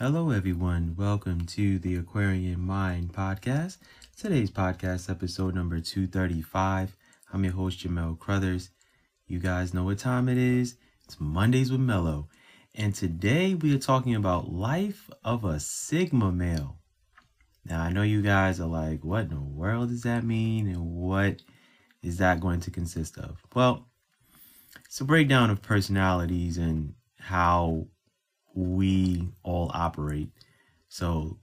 [0.00, 0.96] Hello, everyone.
[0.98, 3.76] Welcome to the Aquarian Mind podcast.
[4.16, 6.96] Today's podcast, episode number 235.
[7.32, 8.70] I'm your host, Jamell Crouthers.
[9.28, 10.74] You guys know what time it is.
[11.04, 12.26] It's Mondays with Mellow.
[12.74, 16.78] And today we are talking about life of a Sigma male.
[17.64, 20.66] Now, I know you guys are like, what in the world does that mean?
[20.66, 21.40] And what
[22.02, 23.40] is that going to consist of?
[23.54, 23.86] Well,
[24.86, 27.86] it's a breakdown of personalities and how
[28.54, 30.30] we all operate.
[30.88, 31.38] So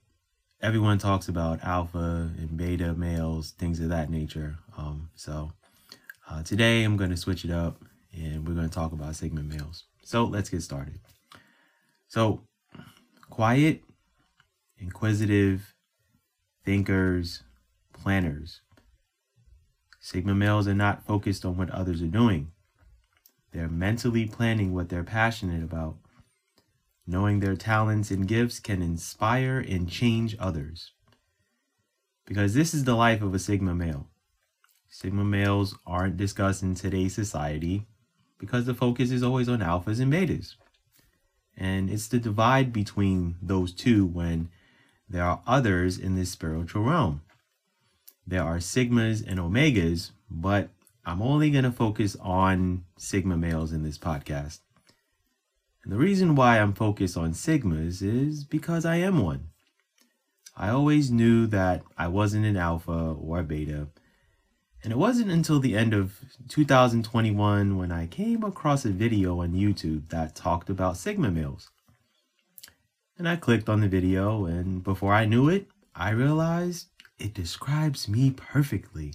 [0.62, 4.58] everyone talks about alpha and beta males, things of that nature.
[4.78, 5.52] Um, so
[6.30, 7.82] uh, today I'm going to switch it up
[8.14, 9.84] and we're going to talk about sigma males.
[10.04, 11.00] So let's get started.
[12.08, 12.42] So
[13.30, 13.82] quiet,
[14.78, 15.76] inquisitive,
[16.66, 17.44] thinkers,
[17.94, 18.62] planners.
[20.00, 22.52] Sigma males are not focused on what others are doing.
[23.52, 25.98] They're mentally planning what they're passionate about
[27.12, 30.94] Knowing their talents and gifts can inspire and change others.
[32.26, 34.08] Because this is the life of a Sigma male.
[34.88, 37.86] Sigma males aren't discussed in today's society
[38.38, 40.56] because the focus is always on alphas and betas.
[41.58, 44.48] And it's the divide between those two when
[45.10, 47.24] there are others in this spiritual realm.
[48.26, 50.70] There are Sigmas and Omegas, but
[51.06, 54.60] I'm only going to focus on Sigma males in this podcast.
[55.84, 59.48] And the reason why I'm focused on Sigmas is because I am one.
[60.56, 63.88] I always knew that I wasn't an alpha or a beta.
[64.84, 69.54] And it wasn't until the end of 2021 when I came across a video on
[69.54, 71.70] YouTube that talked about Sigma males.
[73.18, 76.88] And I clicked on the video, and before I knew it, I realized
[77.20, 79.14] it describes me perfectly.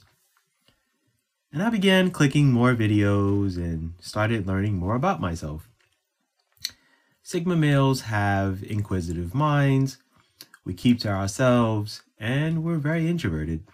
[1.53, 5.69] And I began clicking more videos and started learning more about myself.
[7.28, 9.98] Sigma males have inquisitive minds,
[10.64, 13.64] we keep to ourselves, and we're very introverted.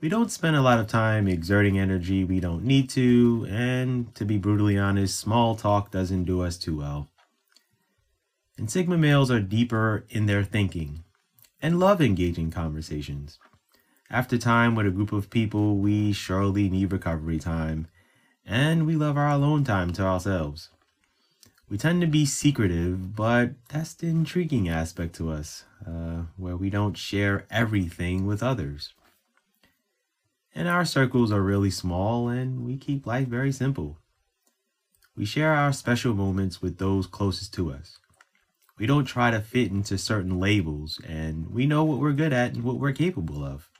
[0.00, 4.24] We don't spend a lot of time exerting energy we don't need to, and to
[4.24, 7.08] be brutally honest, small talk doesn't do us too well.
[8.56, 11.02] And Sigma males are deeper in their thinking
[11.60, 13.40] and love engaging conversations.
[14.08, 17.88] After time with a group of people, we surely need recovery time,
[18.46, 20.70] and we love our alone time to ourselves.
[21.72, 26.68] We tend to be secretive, but that's the intriguing aspect to us, uh, where we
[26.68, 28.92] don't share everything with others.
[30.54, 33.96] And our circles are really small, and we keep life very simple.
[35.16, 37.96] We share our special moments with those closest to us.
[38.76, 42.52] We don't try to fit into certain labels, and we know what we're good at
[42.52, 43.70] and what we're capable of.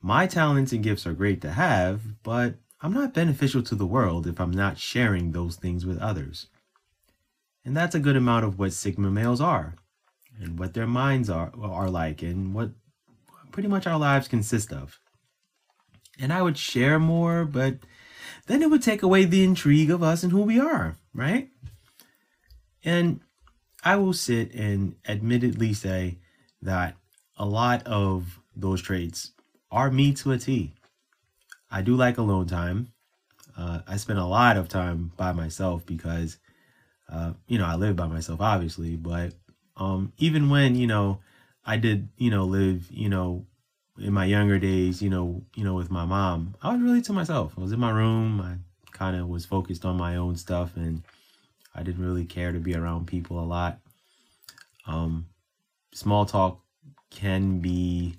[0.00, 4.26] My talents and gifts are great to have, but I'm not beneficial to the world
[4.26, 6.48] if I'm not sharing those things with others.
[7.64, 9.74] And that's a good amount of what Sigma males are
[10.40, 12.70] and what their minds are, are like and what
[13.52, 14.98] pretty much our lives consist of.
[16.18, 17.78] And I would share more, but
[18.46, 21.48] then it would take away the intrigue of us and who we are, right?
[22.84, 23.20] And
[23.84, 26.18] I will sit and admittedly say
[26.60, 26.96] that
[27.36, 29.32] a lot of those traits
[29.70, 30.74] are me to a T.
[31.70, 32.92] I do like alone time.
[33.56, 36.38] Uh, I spend a lot of time by myself because
[37.10, 39.32] uh, you know, I live by myself, obviously, but
[39.76, 41.20] um, even when you know
[41.64, 43.46] I did, you know, live, you know,
[43.98, 47.12] in my younger days, you know, you know, with my mom, I was really to
[47.12, 47.54] myself.
[47.56, 48.40] I was in my room.
[48.40, 48.56] I
[48.92, 51.02] kind of was focused on my own stuff, and
[51.74, 53.78] I didn't really care to be around people a lot.
[54.86, 55.26] Um,
[55.92, 56.60] small talk
[57.10, 58.16] can be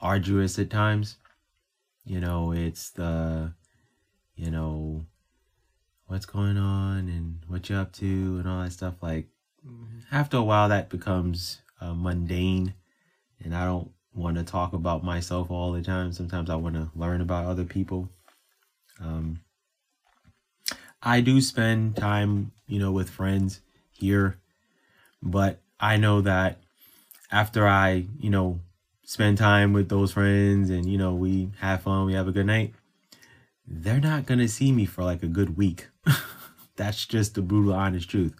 [0.00, 1.16] arduous at times.
[2.04, 3.52] You know, it's the,
[4.36, 5.04] you know,
[6.06, 8.06] what's going on and what you're up to
[8.38, 8.94] and all that stuff.
[9.02, 9.26] Like
[10.12, 12.74] after a while, that becomes uh, mundane,
[13.42, 16.12] and I don't want to talk about myself all the time.
[16.12, 18.08] Sometimes I want to learn about other people.
[19.00, 19.40] Um,
[21.02, 23.60] I do spend time, you know, with friends
[23.92, 24.38] here,
[25.22, 26.60] but I know that
[27.30, 28.60] after I, you know,
[29.04, 32.46] spend time with those friends and, you know, we have fun, we have a good
[32.46, 32.72] night,
[33.66, 35.88] they're not going to see me for like a good week.
[36.76, 38.34] That's just the brutal, honest truth.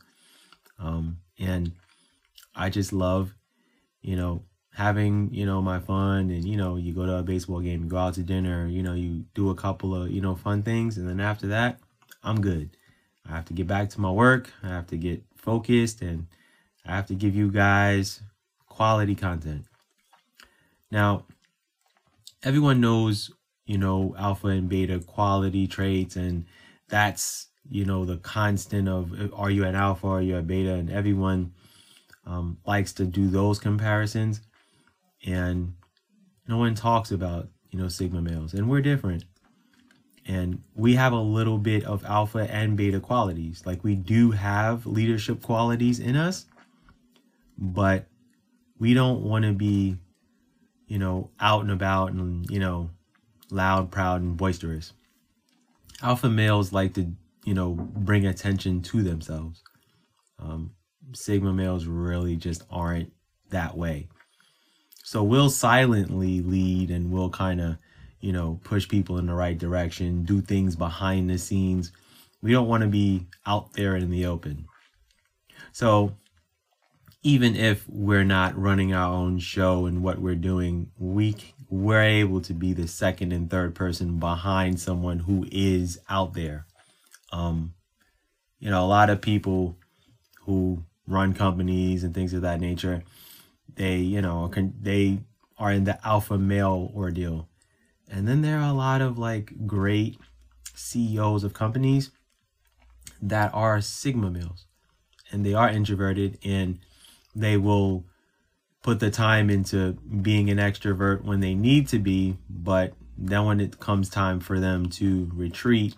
[0.78, 1.72] Um, and
[2.54, 3.34] I just love,
[4.02, 4.42] you know,
[4.74, 7.88] having, you know, my fun and, you know, you go to a baseball game, you
[7.88, 10.98] go out to dinner, you know, you do a couple of, you know, fun things.
[10.98, 11.78] And then after that,
[12.22, 12.76] I'm good.
[13.28, 14.52] I have to get back to my work.
[14.62, 16.26] I have to get focused and
[16.84, 18.20] I have to give you guys
[18.68, 19.64] quality content.
[20.90, 21.24] Now,
[22.42, 23.30] everyone knows
[23.66, 26.16] you know, alpha and beta quality traits.
[26.16, 26.44] And
[26.88, 30.75] that's, you know, the constant of are you an alpha, are you a beta?
[30.75, 31.52] And everyone
[32.26, 34.40] um, likes to do those comparisons,
[35.26, 35.75] and
[36.49, 39.25] no one talks about you know sigma males, and we're different,
[40.26, 43.62] and we have a little bit of alpha and beta qualities.
[43.67, 46.46] Like we do have leadership qualities in us,
[47.58, 48.06] but
[48.78, 49.96] we don't want to be,
[50.87, 52.90] you know, out and about and you know,
[53.50, 54.93] loud, proud, and boisterous.
[56.02, 57.12] Alpha males like to
[57.44, 59.62] you know bring attention to themselves.
[60.38, 60.73] Um,
[61.12, 63.12] Sigma males really just aren't
[63.50, 64.08] that way.
[65.05, 67.76] So we'll silently lead and we'll kind of,
[68.20, 71.93] you know, push people in the right direction, do things behind the scenes.
[72.43, 74.67] We don't want to be out there in the open.
[75.73, 76.17] So
[77.23, 81.37] even if we're not running our own show and what we're doing, we
[81.74, 86.66] we're able to be the second and third person behind someone who is out there.
[87.32, 87.74] Um,
[88.60, 89.76] you know, a lot of people
[90.42, 93.02] who run companies and things of that nature,
[93.74, 95.18] they, you know, can, they
[95.58, 97.48] are in the alpha male ordeal.
[98.08, 100.16] And then there are a lot of like great
[100.76, 102.12] CEOs of companies
[103.20, 104.66] that are sigma males
[105.32, 106.78] and they are introverted and
[107.34, 108.04] they will
[108.84, 113.58] put the time into being an extrovert when they need to be, but then when
[113.58, 115.94] it comes time for them to retreat,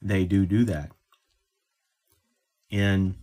[0.00, 0.92] they do do that.
[2.70, 3.16] And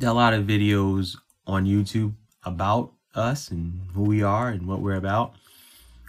[0.00, 2.14] a lot of videos on YouTube
[2.44, 5.34] about us and who we are and what we're about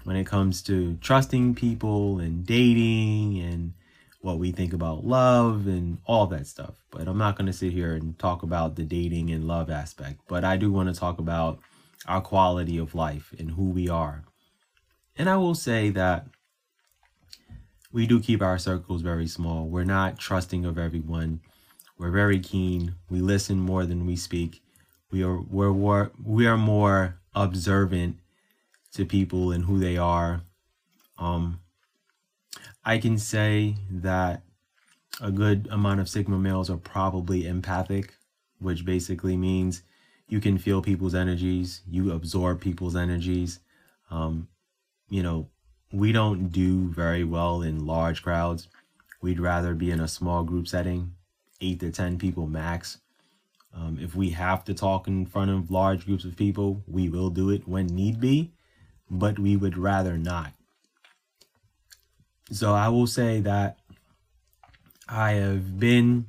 [0.03, 3.73] when it comes to trusting people and dating and
[4.23, 6.75] what we think about love and all that stuff.
[6.89, 10.21] But I'm not going to sit here and talk about the dating and love aspect,
[10.29, 11.59] but I do want to talk about
[12.07, 14.23] our quality of life and who we are.
[15.17, 16.27] And I will say that
[17.91, 19.67] we do keep our circles very small.
[19.67, 21.41] We're not trusting of everyone.
[21.97, 22.95] We're very keen.
[23.09, 24.61] We listen more than we speak.
[25.11, 28.19] We are we're, we're we are more observant
[28.93, 30.43] to people and who they are.
[31.17, 31.59] Um,
[32.85, 34.43] I can say that
[35.21, 38.15] a good amount of Sigma males are probably empathic,
[38.59, 39.83] which basically means
[40.27, 43.59] you can feel people's energies, you absorb people's energies.
[44.09, 44.47] Um,
[45.09, 45.49] you know,
[45.91, 48.67] we don't do very well in large crowds.
[49.21, 51.13] We'd rather be in a small group setting
[51.61, 52.99] eight to 10 people max.
[53.73, 57.29] Um, if we have to talk in front of large groups of people, we will
[57.29, 58.53] do it when need be,
[59.09, 60.53] but we would rather not.
[62.51, 63.77] So I will say that
[65.07, 66.27] I have been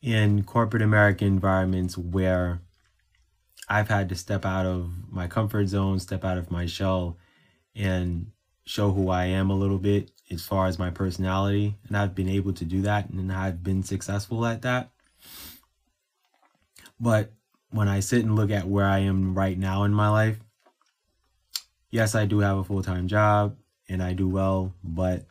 [0.00, 2.60] in corporate American environments where
[3.68, 7.18] I've had to step out of my comfort zone, step out of my shell,
[7.74, 8.30] and
[8.64, 11.76] show who I am a little bit as far as my personality.
[11.86, 14.90] And I've been able to do that and I've been successful at that.
[17.00, 17.32] But
[17.70, 20.38] when I sit and look at where I am right now in my life,
[21.90, 23.56] yes, I do have a full time job
[23.88, 25.26] and I do well, but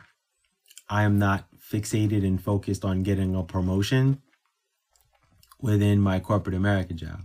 [0.90, 4.22] I am not fixated and focused on getting a promotion
[5.60, 7.22] within my corporate America job.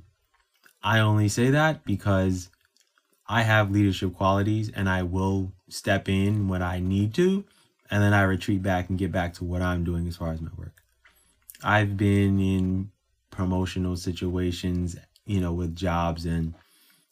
[0.82, 2.48] I only say that because
[3.28, 7.44] I have leadership qualities and I will step in when I need to,
[7.90, 10.40] and then I retreat back and get back to what I'm doing as far as
[10.40, 10.82] my work.
[11.62, 12.90] I've been in
[13.30, 16.54] promotional situations, you know, with jobs, and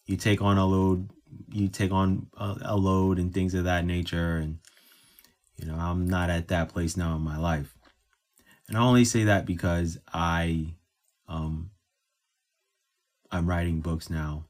[0.06, 1.11] you take on a load,
[1.50, 4.37] you take on a, a load and things of that nature.
[4.37, 4.59] And,
[5.56, 7.75] you know, I'm not at that place now in my life.
[8.68, 10.75] And I only say that because I,
[11.28, 11.70] um,
[13.30, 14.44] I'm writing books now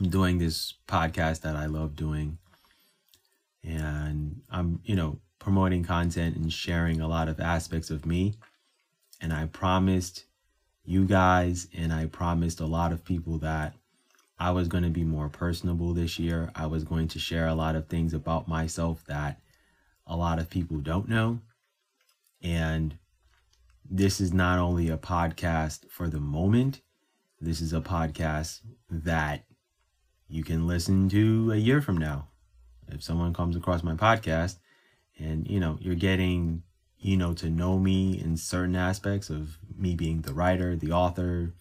[0.00, 2.38] I'm doing this podcast that I love doing.
[3.62, 8.34] And I'm, you know, promoting content and sharing a lot of aspects of me.
[9.20, 10.24] And I promised
[10.84, 13.74] you guys and I promised a lot of people that
[14.40, 16.50] I was going to be more personable this year.
[16.54, 19.38] I was going to share a lot of things about myself that
[20.06, 21.40] a lot of people don't know.
[22.42, 22.96] And
[23.88, 26.80] this is not only a podcast for the moment,
[27.38, 29.44] this is a podcast that
[30.26, 32.28] you can listen to a year from now.
[32.88, 34.56] If someone comes across my podcast
[35.18, 36.62] and, you know, you're getting,
[36.98, 41.52] you know, to know me in certain aspects of me being the writer, the author,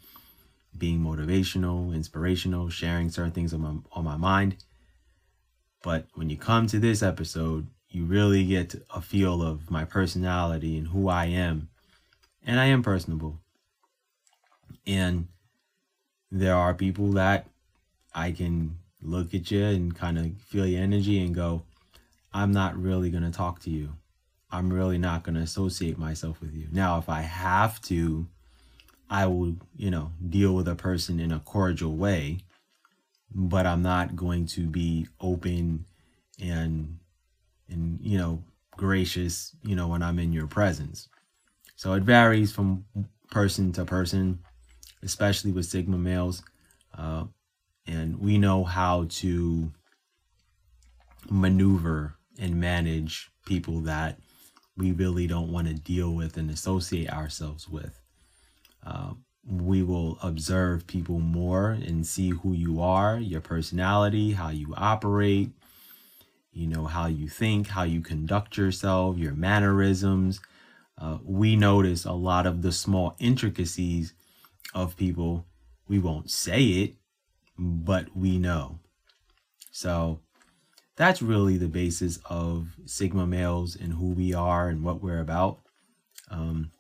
[0.78, 4.58] being motivational, inspirational, sharing certain things on my, on my mind.
[5.82, 10.78] But when you come to this episode, you really get a feel of my personality
[10.78, 11.70] and who I am.
[12.46, 13.40] And I am personable.
[14.86, 15.28] And
[16.32, 17.48] there are people that
[18.14, 21.64] I can look at you and kind of feel your energy and go,
[22.34, 23.94] I'm not really going to talk to you.
[24.52, 26.68] I'm really not going to associate myself with you.
[26.72, 28.28] Now, if I have to,
[29.10, 32.40] I will, you know, deal with a person in a cordial way,
[33.34, 35.86] but I'm not going to be open
[36.42, 37.00] and
[37.70, 38.44] and you know
[38.78, 41.10] gracious, you know, when I'm in your presence.
[41.76, 42.86] So it varies from
[43.32, 44.40] person to person,
[45.04, 46.44] especially with Sigma males.
[46.98, 47.26] Uh,
[47.86, 49.72] and we know how to
[51.30, 54.20] maneuver and manage people that
[54.78, 58.00] we really don't want to deal with and associate ourselves with.
[58.86, 59.14] Uh,
[59.46, 65.52] we will observe people more and see who you are, your personality, how you operate,
[66.52, 70.40] you know, how you think, how you conduct yourself, your mannerisms.
[70.98, 74.14] Uh, we notice a lot of the small intricacies
[74.74, 75.46] of people.
[75.88, 76.96] We won't say it,
[77.58, 78.80] but we know.
[79.72, 80.20] So
[80.96, 85.60] that's really the basis of Sigma males and who we are and what we're about.
[86.30, 86.72] Um,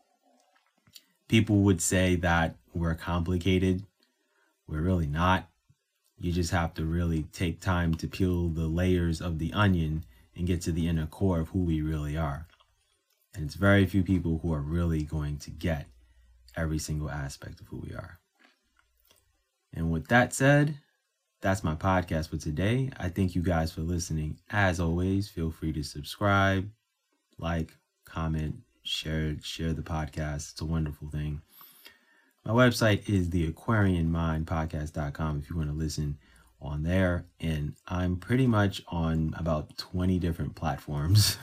[1.29, 3.83] people would say that we're complicated.
[4.67, 5.48] We're really not.
[6.19, 10.03] You just have to really take time to peel the layers of the onion
[10.36, 12.48] and get to the inner core of who we really are.
[13.33, 15.88] And it's very few people who are really going to get
[16.57, 18.19] every single aspect of who we are.
[19.74, 20.75] And with that said,
[21.41, 22.89] that's my podcast for today.
[22.98, 24.39] I thank you guys for listening.
[24.50, 26.69] As always, feel free to subscribe,
[27.38, 28.55] like, comment,
[28.89, 30.51] share share the podcast.
[30.51, 31.41] It's a wonderful thing.
[32.46, 36.17] My website is the aquarianmindpodcast.com if you want to listen
[36.62, 37.25] on there.
[37.39, 41.38] And I'm pretty much on about 20 different platforms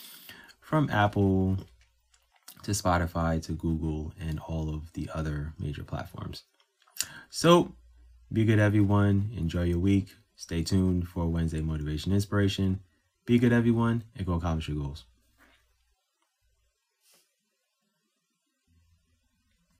[0.60, 1.58] from Apple
[2.62, 6.44] to Spotify to Google and all of the other major platforms.
[7.28, 7.74] So
[8.32, 9.30] be good, everyone.
[9.36, 10.08] Enjoy your week.
[10.36, 12.80] Stay tuned for Wednesday Motivation Inspiration.
[13.26, 15.04] Be good, everyone, and go accomplish your goals.